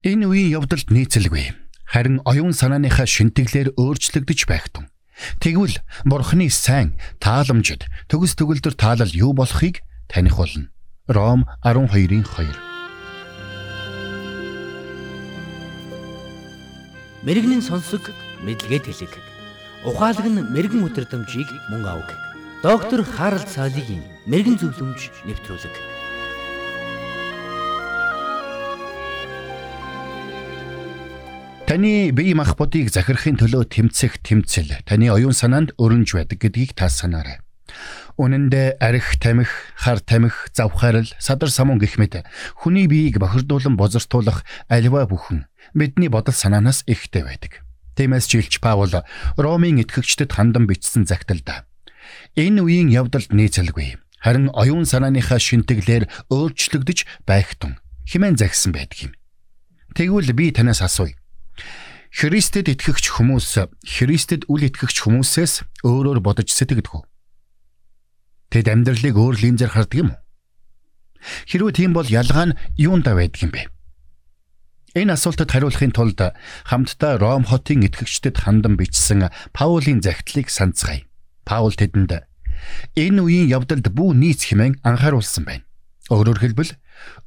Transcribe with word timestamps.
Энэ 0.00 0.32
үеийн 0.32 0.56
явдалд 0.56 0.88
нийцэлгүй. 0.88 1.52
Харин 1.84 2.24
оюун 2.24 2.56
санааныхаа 2.56 3.04
шинтгэлээр 3.04 3.76
өөрчлөгдөж 3.76 4.48
байх 4.48 4.72
тун. 4.72 4.88
Тэгвэл 5.44 5.76
Бурхны 6.08 6.48
сайн 6.48 6.96
тааламжид 7.20 7.84
төгс 8.08 8.32
төгөлдөр 8.40 8.80
таалал 8.80 9.12
юу 9.12 9.36
болохыг 9.36 9.84
таних 10.08 10.40
болно. 10.40 10.72
Ром 11.04 11.44
12-ийн 11.60 12.24
2. 12.24 12.48
Мэргэний 17.20 17.60
сонсог 17.60 18.08
мэдлэгэд 18.40 18.88
хэлэг. 18.88 19.12
Ухаалаг 19.84 20.24
нь 20.24 20.48
мэрэгэн 20.48 20.80
өдрөмжийг 20.80 21.52
мөн 21.68 21.84
авг. 21.84 22.08
Доктор 22.64 23.04
Харалт 23.04 23.52
цаалогийн 23.52 24.00
мэрэгэн 24.24 24.56
зөвлөмж 24.64 25.28
нэвтрүүлэг. 25.28 25.99
Таны 31.70 32.10
бие 32.10 32.34
махбодыг 32.34 32.90
захирахын 32.90 33.38
төлөө 33.38 33.70
тэмцэх 33.70 34.18
тэмцэл. 34.26 34.82
Таны 34.82 35.06
оюун 35.06 35.30
санаанд 35.30 35.70
өрнж 35.78 36.18
байдаг 36.18 36.42
гэдгийг 36.42 36.74
та 36.74 36.90
санаарай. 36.90 37.38
Үнэн 38.18 38.50
дээр 38.50 38.74
арх 38.82 39.14
тамхи, 39.22 39.54
хар 39.78 40.02
тамхи, 40.02 40.50
завхаарл, 40.50 41.06
садар 41.22 41.46
самун 41.46 41.78
гэх 41.78 41.94
мэт. 41.94 42.26
Хүний 42.58 42.90
биеийг 42.90 43.22
бохирдуулан 43.22 43.78
бозортуулах 43.78 44.42
альва 44.66 45.06
бүхэн. 45.06 45.46
Бидний 45.70 46.10
бодол 46.10 46.34
санаанаас 46.34 46.82
ихтэй 46.90 47.22
байдаг. 47.22 47.62
Тиймээс 47.94 48.26
жилч 48.26 48.58
Паул 48.58 48.90
Ромын 49.38 49.78
итгэгчдэд 49.78 50.34
хандан 50.34 50.66
бичсэн 50.66 51.06
загталда. 51.06 51.70
Энэ 52.34 52.66
үеийн 52.66 52.90
явдалд 52.90 53.30
нийцэлгүй 53.30 53.94
харин 54.18 54.50
оюун 54.58 54.90
санааныхаа 54.90 55.38
шинтгэлээр 55.38 56.10
өөрчлөгдөж 56.34 57.06
байх 57.30 57.54
тун. 57.62 57.78
Хэмээн 58.10 58.42
загсан 58.42 58.74
байдаг 58.74 59.06
юм. 59.06 59.12
Тэгвэл 59.94 60.34
би 60.34 60.50
танаас 60.50 60.82
асууя 60.82 61.19
Христэд 62.10 62.66
итгэгч 62.74 63.06
хүмүүс 63.14 63.70
Христэд 63.86 64.50
үл 64.50 64.66
итгэгч 64.66 65.06
хүмүүсээс 65.06 65.86
өөрөөр 65.86 66.18
бодож 66.18 66.50
сэтгэдэг 66.50 66.90
үү? 66.90 67.02
Тэд 68.50 68.66
амьдралыг 68.66 69.14
өөр 69.14 69.36
линзээр 69.38 69.70
хардаг 69.70 69.98
юм 70.02 70.10
уу? 70.10 70.20
Хэрвээ 71.46 71.74
тийм 71.78 71.94
бол 71.94 72.08
ялгаа 72.10 72.50
нь 72.50 72.58
юундаа 72.74 73.14
байдаг 73.14 73.40
юм 73.46 73.52
бэ? 73.54 73.62
Энэ 74.98 75.14
асуултад 75.14 75.54
хариулахын 75.54 75.94
тулд 75.94 76.18
хамтдаа 76.66 77.22
Ром 77.22 77.46
хотын 77.46 77.86
итгэгчдэд 77.86 78.42
хандан 78.42 78.74
бичсэн 78.74 79.30
Паулийн 79.54 80.02
захидлыг 80.02 80.50
санацгаая. 80.50 81.06
Паул 81.46 81.78
тэдэнд 81.78 82.26
энэ 82.98 83.22
үеийн 83.22 83.54
явдалд 83.54 83.86
бүү 83.86 84.10
нийц 84.18 84.50
хэмээн 84.50 84.82
анхааруулсан 84.82 85.46
байна. 85.46 85.64
Өөрөөр 86.10 86.42
хэлбэл 86.42 86.74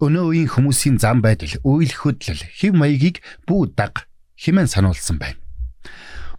өнөө 0.04 0.24
үеийн 0.28 0.52
хүмүүсийн 0.52 1.00
зам 1.00 1.24
байдал, 1.24 1.56
үйл 1.64 1.94
хөдлөл, 1.96 2.44
хэв 2.44 2.76
маягийг 2.76 3.24
бүү 3.48 3.80
даг 3.80 4.12
хэмээн 4.38 4.70
сануулсан 4.70 5.18
байна. 5.20 5.40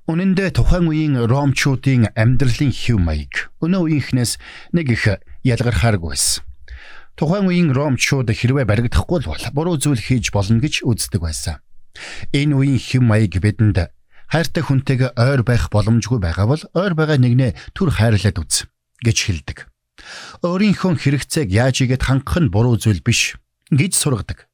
Үнэн 0.04 0.36
дээр 0.36 0.52
тухайн 0.52 0.84
үеийн 0.84 1.16
ромчуудын 1.16 2.12
амьдралын 2.12 2.72
хэв 2.76 3.00
маяг 3.00 3.48
өнөө 3.64 3.82
үеийнхнээс 3.88 4.36
нэг 4.76 4.92
их 4.92 5.04
ялгархааргүй 5.40 6.12
байсан. 6.12 6.44
Тухайн 7.16 7.48
үеийн 7.48 7.72
ромчууд 7.72 8.28
хэрвээ 8.28 8.68
баригдахгүй 8.68 9.24
бол 9.24 9.44
буруу 9.56 9.80
зүйл 9.80 9.96
хийж 9.96 10.28
болно 10.28 10.60
гэж 10.60 10.84
үздэг 10.84 11.24
байсан. 11.24 11.64
Энэ 12.36 12.52
үеийн 12.52 12.82
хэв 12.82 13.00
маяг 13.00 13.32
бидэнд 13.40 13.88
хайртай 14.28 14.62
хүнтэйгээ 14.66 15.16
ойр 15.16 15.40
байх 15.40 15.72
боломжгүй 15.72 16.20
байгаа 16.20 16.46
бол 16.52 16.62
ойр 16.76 16.92
байгаа 16.92 17.16
нэгнээ 17.22 17.72
түр 17.72 17.94
хайрлаад 17.94 18.36
үз 18.44 18.68
гэж 19.00 19.18
хэлдэг. 19.24 19.58
Өөрийнхөө 20.42 21.00
хэрэгцээг 21.00 21.48
яаж 21.48 21.86
игээд 21.86 22.04
хангах 22.04 22.42
нь 22.42 22.52
буруу 22.52 22.76
зүйл 22.76 23.00
биш 23.00 23.38
гэж 23.70 23.92
сургадаг. 23.94 24.50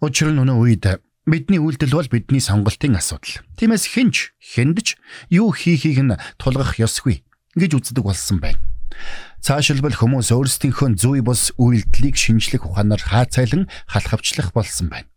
Учир 0.00 0.30
нь 0.32 0.40
өнөө 0.40 0.56
үед 0.62 0.84
Бидний 1.24 1.56
үйлдэл 1.56 1.96
бол 1.96 2.08
бидний 2.12 2.40
сонголтын 2.40 3.00
асуудал. 3.00 3.40
Тиймээс 3.56 3.88
хинч 3.88 4.36
хэндж 4.44 5.00
юу 5.32 5.56
хийхийг 5.56 6.04
нь 6.04 6.20
тулгах 6.36 6.76
ёсгүй 6.76 7.24
гэж 7.56 7.80
үздэг 7.80 8.04
болсон 8.04 8.44
байна. 8.44 8.60
Цаашилбал 9.40 9.96
хүмүүс 9.96 10.28
өөрсдийнхөө 10.36 11.00
зүй 11.00 11.24
бус 11.24 11.56
үйлдэлийг 11.56 12.20
шинжлэх 12.20 12.68
ухаанаар 12.68 13.00
хаацайлан 13.00 13.72
халахвчлах 13.88 14.52
болсон 14.52 14.92
байна. 14.92 15.08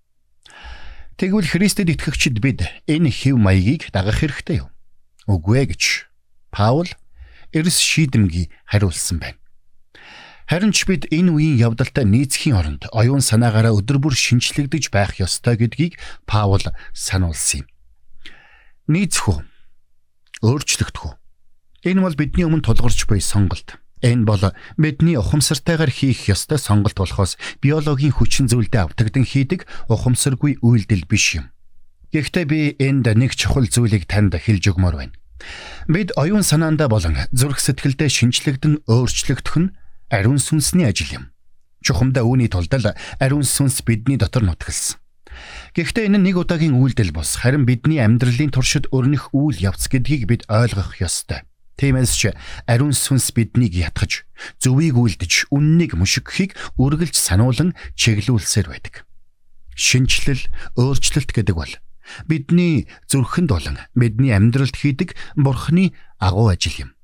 Тэгвэл 1.19 1.47
Христэд 1.47 1.91
итгэгчид 1.91 2.39
бид 2.39 2.63
энэ 2.87 3.11
хэв 3.11 3.35
маягийг 3.35 3.91
дагах 3.91 4.23
хэрэгтэй 4.23 4.63
юу? 4.63 4.71
Үгүй 5.27 5.63
ээ 5.63 5.67
гэж 5.75 5.83
Паул 6.55 6.87
эрс 7.51 7.83
шийдэмгий 7.83 8.47
хариулсан 8.63 9.19
байна. 9.19 9.39
Харин 10.47 10.71
ч 10.71 10.87
бид 10.87 11.11
энэ 11.11 11.35
үеийн 11.35 11.59
явдалтай 11.59 12.07
нийцхийн 12.07 12.55
оронд 12.55 12.87
оюун 12.95 13.19
санаагаараа 13.19 13.75
өдөр 13.75 13.99
бүр 13.99 14.15
шинчлэгдэж 14.15 14.95
байх 14.95 15.19
ёстой 15.19 15.59
гэдгийг 15.59 15.99
Паул 16.23 16.63
сануулсан 16.95 17.67
юм. 17.67 17.71
Нийцэх 18.87 19.27
үү? 19.27 19.39
Өөрчлөгдөх 20.47 21.03
үү? 21.03 21.13
Энэ 21.91 21.99
бол 21.99 22.15
бидний 22.15 22.47
өмнө 22.47 22.63
тулгарч 22.63 23.03
буй 23.11 23.19
сонголт. 23.19 23.75
Энэ 23.99 24.23
бол 24.23 24.39
бидний 24.79 25.19
ухамсартайгаар 25.19 25.91
хийх 25.91 26.31
ёстой 26.31 26.63
сонголт 26.63 26.95
болохоос 26.95 27.35
биологийн 27.59 28.15
хүчин 28.15 28.47
зүйлдээ 28.47 28.87
автагдсан 28.87 29.27
хийдэг 29.27 29.67
ухамсаргүй 29.91 30.63
үйлдэл 30.63 31.11
биш 31.11 31.43
юм. 31.43 31.51
Гэхдээ 32.15 32.45
би 32.47 32.59
энд 32.79 33.11
нэг 33.19 33.35
чухал 33.35 33.67
зүйлийг 33.67 34.07
танд 34.07 34.39
хэлж 34.39 34.63
өгмөр 34.71 34.95
байна. 34.95 35.17
Бид 35.91 36.15
оюун 36.15 36.47
санаандаа 36.47 36.87
болон 36.87 37.19
зүрх 37.35 37.59
сэтгэлдээ 37.59 38.07
шинчлэгдэн 38.07 38.87
өөрчлөгдөх 38.87 39.55
нь 39.59 39.75
ариун 40.09 40.39
сүнсний 40.39 40.87
ажил 40.87 41.11
юм. 41.13 41.23
Чухамдаа 41.83 42.23
үүний 42.23 42.49
тулд 42.51 42.73
л 42.73 42.93
ариун 43.19 43.43
сүнс 43.43 43.83
бидний 43.85 44.17
дотор 44.17 44.43
нутгалсан. 44.43 44.99
Гэхдээ 45.77 46.09
энэ 46.09 46.17
нэг 46.17 46.41
удаагийн 46.41 46.73
үйлдэл 46.73 47.13
бос 47.13 47.39
харин 47.45 47.69
бидний 47.69 48.01
амьдралын 48.01 48.49
туршид 48.49 48.89
өрнөх 48.89 49.29
үйл 49.37 49.61
явц 49.61 49.85
гэдгийг 49.85 50.25
бид 50.25 50.41
ойлгох 50.49 50.97
ёстой. 50.97 51.45
Тиймээс 51.77 52.13
ч 52.17 52.33
ариун 52.65 52.89
сүнс 52.89 53.29
биднийг 53.37 53.77
ятгах, 53.77 54.25
зөвийг 54.57 54.97
үйлдэж, 54.97 55.53
үннийг 55.53 55.93
мушигхийг 55.93 56.57
үргэлж 56.81 57.13
сануулan 57.13 57.77
чиглүүлсээр 57.93 58.65
байдаг. 58.73 59.05
Шинчлэл, 59.77 60.41
өөрчлөлт 60.73 61.37
гэдэг 61.37 61.53
бол 61.53 61.73
бидний 62.25 62.89
зүрхэнд 63.05 63.49
болон 63.53 63.77
бидний 63.93 64.33
амьдралд 64.33 64.73
хийдэг 64.73 65.13
бурхны 65.37 65.93
агуу 66.17 66.49
ажил 66.49 66.89
юм. 66.89 66.96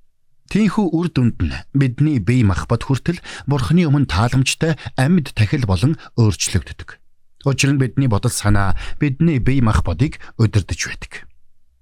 Тийхүү 0.54 0.94
үр 0.94 1.10
дүнд 1.10 1.42
нь 1.42 1.56
бидний 1.74 2.22
бие 2.22 2.46
махбод 2.46 2.86
хүртэл 2.86 3.18
Бурхны 3.50 3.90
өмнө 3.90 4.06
тааламжтай 4.06 4.78
амьд 5.02 5.34
тахил 5.34 5.66
болон 5.66 5.98
өөрчлөгддөг. 6.14 7.02
Учир 7.50 7.74
нь 7.74 7.82
бидний 7.82 8.06
бодол 8.06 8.30
санаа 8.30 8.78
бидний 9.02 9.42
бие 9.42 9.66
махбодыг 9.66 10.22
өдөрдөж 10.38 10.82
байдаг. 10.86 11.26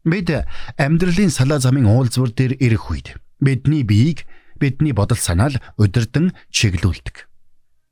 Бид 0.08 0.32
амьдралын 0.80 1.36
салаа 1.36 1.60
замын 1.60 1.84
уулзвар 1.84 2.32
дээр 2.32 2.64
ирэх 2.64 2.88
үед 2.88 3.20
бидний 3.44 3.84
биеийг 3.84 4.24
бидний 4.56 4.96
бодол 4.96 5.20
санаал 5.20 5.60
өдөрдөн 5.76 6.32
чиглүүлдэг. 6.56 7.28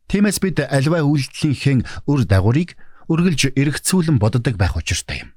Тиймээс 0.07 0.39
бид 0.39 0.63
альва 0.63 1.03
үйлдэлийнхээ 1.03 2.07
үр 2.07 2.23
дагаврыг 2.23 2.79
үргэлж 3.11 3.51
эргэцүүлэн 3.51 4.15
боддог 4.15 4.55
байх 4.55 4.79
учиртай 4.79 5.27
юм. 5.27 5.35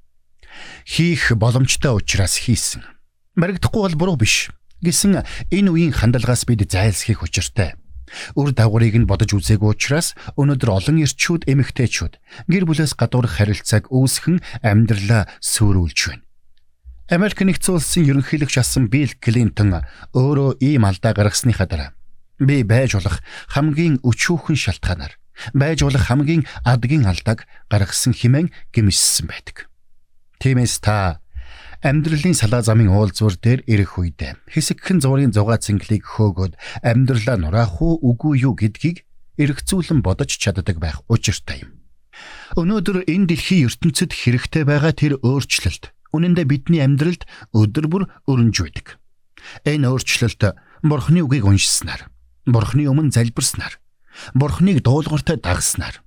Хийх 0.86 1.34
боломжтой 1.34 1.98
учраас 1.98 2.46
хийсэн. 2.46 2.86
Баригдахгүй 3.34 3.90
бол 3.90 3.98
буруу 3.98 4.22
биш 4.22 4.54
гэсэн 4.82 5.22
энэ 5.54 5.70
үеийн 5.70 5.94
хандлагаас 5.94 6.44
бид 6.44 6.66
зайлсхийх 6.66 7.22
учиртай. 7.22 7.78
Үр 8.36 8.52
дагаврыг 8.52 8.98
нь 8.98 9.08
бодож 9.08 9.32
үзээгүй 9.32 9.72
учраас 9.72 10.12
өнөөдөр 10.36 10.70
олон 10.76 11.00
эрчүүд 11.00 11.48
эмэгтэйчүүд 11.48 12.14
гэр 12.50 12.64
бүлээс 12.68 12.92
гадуурх 12.98 13.40
харилцааг 13.40 13.88
үүсгэн 13.88 14.44
амьдралаа 14.60 15.32
сүрүүлж 15.40 15.98
байна. 16.12 16.24
Америк 17.08 17.40
нэгдсэн 17.40 17.76
улсын 17.76 18.08
ерөнхийлөгч 18.08 18.56
асан 18.60 18.92
Билл 18.92 19.16
Клинтон 19.16 19.80
өөрөө 20.12 20.60
ийм 20.60 20.84
алдаа 20.84 21.16
гаргасныхаа 21.16 21.68
дараа 21.68 21.90
би 22.40 22.62
байж 22.64 22.96
болох 22.96 23.20
хамгийн 23.52 24.00
өчүүхэн 24.00 24.56
шалтгаанаар 24.56 25.14
байж 25.54 25.82
болох 25.84 26.04
хамгийн 26.08 26.46
адгийн 26.64 27.06
алдааг 27.06 27.46
гаргасан 27.70 28.12
хэмээн 28.16 28.48
гимшсэн 28.72 29.26
байдаг. 29.28 29.68
Тиймээс 30.40 30.80
та 30.82 31.20
Амьдралын 31.82 32.38
салаа 32.38 32.62
замын 32.62 32.94
уулзвар 32.94 33.34
дээр 33.42 33.66
ирэх 33.66 33.98
үед 33.98 34.22
хэсэгхэн 34.46 35.02
зургийн 35.02 35.34
зугаа 35.34 35.58
цэнгэлийг 35.58 36.06
хөөгөөд 36.06 36.54
амьдралаа 36.78 37.36
нураах 37.42 37.82
уу 37.82 37.98
үгүй 37.98 38.46
юу 38.46 38.54
гэдгийг 38.54 39.02
эргцүүлэн 39.34 39.98
бодож 39.98 40.30
чаддаг 40.38 40.78
байх 40.78 41.02
учиртай 41.10 41.66
юм. 41.66 41.82
Өнөөдөр 42.54 43.10
энэ 43.10 43.34
дэлхийн 43.34 43.66
ертөнцид 43.66 44.14
хэрэгтэй 44.14 44.62
байгаа 44.62 44.94
тэр 44.94 45.18
өөрчлөлт 45.26 45.90
үнэн 46.14 46.38
дээр 46.38 46.48
бидний 46.54 46.86
амьдралд 46.86 47.26
өдөр 47.50 47.86
бүр 47.90 48.02
өрнж 48.30 48.56
байдаг. 48.62 48.86
Энэ 49.66 49.90
өөрчлөлт 49.90 50.54
Бурхны 50.86 51.26
үгийг 51.26 51.46
уншсанаар, 51.50 52.06
Бурхны 52.46 52.86
өмнө 52.86 53.10
залбирснаар, 53.10 53.82
Бурхныг 54.38 54.86
дуулууртай 54.86 55.38
дагснаар 55.42 55.98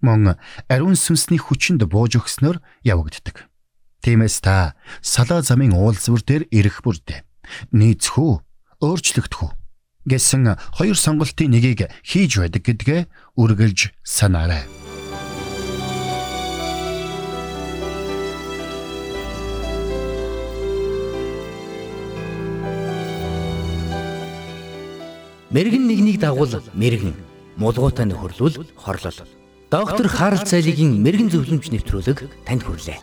мөн 0.00 0.40
ариун 0.66 0.96
сүнсний 0.96 1.38
хүчинд 1.38 1.84
бууж 1.84 2.16
өгснөөр 2.16 2.58
явагддаг. 2.82 3.49
Тиймээс 4.00 4.40
та 4.40 4.74
салаа 5.04 5.44
замын 5.44 5.76
уулзвар 5.76 6.24
дээр 6.24 6.48
ирэх 6.48 6.80
бүрдээ 6.80 7.20
нийцхүү 7.76 8.32
өөрчлөгдөхүү 8.80 9.50
гэсэн 10.08 10.56
хоёр 10.80 10.96
сонголтын 10.96 11.52
нэгийг 11.52 11.92
хийж 12.00 12.40
байдаг 12.40 12.64
гэдгээ 12.64 13.00
үргэлж 13.36 13.92
санаарай. 14.00 14.64
Мэргэн 25.50 25.84
нэгнийг 25.84 26.22
дагуул 26.22 26.62
мэргэн 26.72 27.12
мулгуутай 27.60 28.06
нөхөрлөл 28.08 28.70
хорлол. 28.80 29.18
Доктор 29.68 30.06
Харалт 30.08 30.46
цайлигийн 30.48 31.02
мэргэн 31.04 31.28
зөвлөмж 31.28 31.68
нэвтрүүлэг 31.74 32.18
танд 32.46 32.62
хүрэлээ. 32.64 32.98